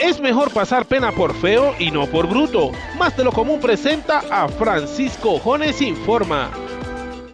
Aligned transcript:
Es 0.00 0.18
mejor 0.18 0.50
pasar 0.50 0.86
pena 0.86 1.12
por 1.12 1.34
feo 1.34 1.74
y 1.78 1.90
no 1.90 2.06
por 2.06 2.26
bruto. 2.26 2.72
Más 2.98 3.14
de 3.18 3.22
lo 3.22 3.32
común 3.32 3.60
presenta 3.60 4.22
a 4.30 4.48
Francisco 4.48 5.38
Jones 5.38 5.82
Informa. 5.82 6.50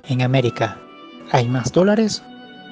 En 0.08 0.20
América, 0.20 0.76
¿hay 1.30 1.48
más 1.48 1.70
dólares 1.70 2.24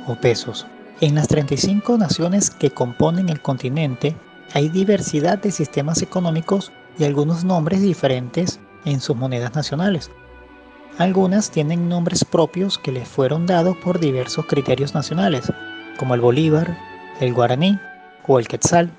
o 0.09 0.17
pesos? 0.17 0.67
En 1.01 1.15
las 1.15 1.29
35 1.29 1.97
naciones 1.97 2.51
que 2.51 2.71
componen 2.71 3.29
el 3.29 3.41
continente, 3.41 4.17
hay 4.53 4.69
diversidad 4.69 5.39
de 5.39 5.53
sistemas 5.53 6.03
económicos 6.03 6.73
y 6.99 7.05
algunos 7.05 7.45
nombres 7.45 7.81
diferentes 7.81 8.59
en 8.85 9.01
sus 9.01 9.15
monedas 9.15 9.55
nacionales. 9.55 10.11
Algunas 10.99 11.53
tienen 11.53 11.89
nombres 11.89 12.25
propios 12.25 12.79
que 12.79 12.91
les 12.91 13.07
fueron 13.09 13.47
dados 13.47 13.77
por 13.77 14.01
diversos 14.01 14.47
criterios 14.47 14.93
nacionales, 14.93 15.53
como 15.99 16.17
el 16.17 16.21
bolívar, 16.21 16.77
el 17.21 17.33
guaraní 17.33 17.79
o 18.27 18.41
el 18.41 18.49
quetzal. 18.49 18.91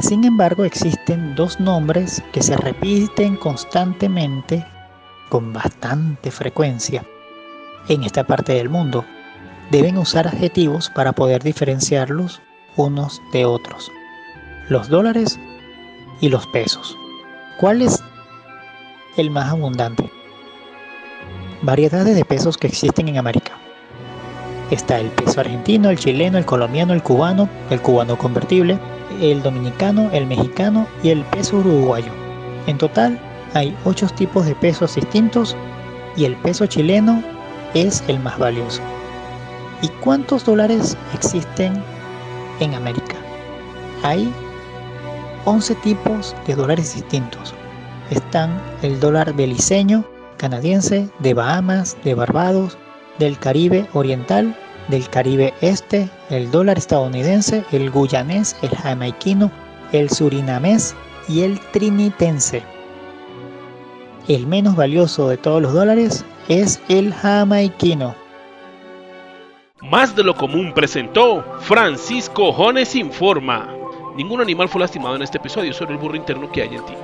Sin 0.00 0.24
embargo, 0.24 0.64
existen 0.64 1.34
dos 1.34 1.60
nombres 1.60 2.22
que 2.32 2.42
se 2.42 2.56
repiten 2.56 3.36
constantemente 3.36 4.66
con 5.28 5.52
bastante 5.52 6.30
frecuencia 6.30 7.04
en 7.88 8.04
esta 8.04 8.24
parte 8.24 8.54
del 8.54 8.70
mundo. 8.70 9.04
Deben 9.70 9.98
usar 9.98 10.26
adjetivos 10.26 10.90
para 10.90 11.12
poder 11.12 11.42
diferenciarlos 11.42 12.40
unos 12.76 13.20
de 13.32 13.44
otros. 13.44 13.92
Los 14.68 14.88
dólares 14.88 15.38
y 16.20 16.30
los 16.30 16.46
pesos. 16.46 16.96
¿Cuál 17.58 17.82
es 17.82 18.02
el 19.18 19.30
más 19.30 19.50
abundante? 19.50 20.10
Variedades 21.60 22.16
de 22.16 22.24
pesos 22.24 22.56
que 22.56 22.68
existen 22.68 23.08
en 23.08 23.18
América. 23.18 23.52
Está 24.70 25.00
el 25.00 25.08
peso 25.08 25.40
argentino, 25.40 25.90
el 25.90 25.98
chileno, 25.98 26.38
el 26.38 26.44
colombiano, 26.44 26.92
el 26.92 27.02
cubano, 27.02 27.48
el 27.70 27.80
cubano 27.80 28.16
convertible, 28.16 28.78
el 29.20 29.42
dominicano, 29.42 30.08
el 30.12 30.26
mexicano 30.26 30.86
y 31.02 31.10
el 31.10 31.24
peso 31.24 31.56
uruguayo. 31.56 32.12
En 32.66 32.78
total 32.78 33.18
hay 33.54 33.76
8 33.84 34.06
tipos 34.16 34.46
de 34.46 34.54
pesos 34.54 34.94
distintos 34.94 35.56
y 36.16 36.24
el 36.24 36.36
peso 36.36 36.66
chileno 36.66 37.22
es 37.74 38.04
el 38.06 38.20
más 38.20 38.38
valioso. 38.38 38.80
¿Y 39.82 39.88
cuántos 40.04 40.44
dólares 40.44 40.96
existen 41.14 41.82
en 42.60 42.74
América? 42.74 43.16
Hay 44.04 44.32
11 45.46 45.74
tipos 45.76 46.36
de 46.46 46.54
dólares 46.54 46.94
distintos. 46.94 47.54
Están 48.10 48.60
el 48.82 49.00
dólar 49.00 49.32
beliceño, 49.34 50.04
canadiense, 50.36 51.08
de 51.18 51.34
Bahamas, 51.34 51.96
de 52.04 52.14
Barbados, 52.14 52.76
del 53.20 53.38
Caribe 53.38 53.86
Oriental, 53.92 54.56
del 54.88 55.08
Caribe 55.08 55.54
Este, 55.60 56.08
el 56.30 56.50
dólar 56.50 56.78
estadounidense, 56.78 57.64
el 57.70 57.92
guyanés, 57.92 58.56
el 58.62 58.70
jamaiquino, 58.70 59.52
el 59.92 60.10
surinamés 60.10 60.96
y 61.28 61.42
el 61.42 61.60
trinitense. 61.70 62.64
El 64.26 64.48
menos 64.48 64.74
valioso 64.74 65.28
de 65.28 65.36
todos 65.36 65.62
los 65.62 65.72
dólares 65.72 66.24
es 66.48 66.80
el 66.88 67.14
jamaiquino. 67.14 68.16
Más 69.82 70.16
de 70.16 70.24
lo 70.24 70.34
común 70.34 70.72
presentó 70.74 71.44
Francisco 71.60 72.52
Jones 72.52 72.94
Informa. 72.96 73.68
Ningún 74.16 74.40
animal 74.40 74.68
fue 74.68 74.80
lastimado 74.80 75.16
en 75.16 75.22
este 75.22 75.38
episodio, 75.38 75.72
solo 75.72 75.92
el 75.92 75.98
burro 75.98 76.16
interno 76.16 76.50
que 76.50 76.62
hay 76.62 76.74
en 76.74 76.84
ti. 76.84 76.94